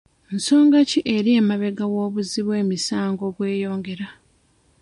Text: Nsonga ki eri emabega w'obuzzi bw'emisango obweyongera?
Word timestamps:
Nsonga 0.35 0.79
ki 0.89 0.99
eri 1.15 1.31
emabega 1.39 1.85
w'obuzzi 1.93 2.39
bw'emisango 2.45 3.23
obweyongera? 3.29 4.07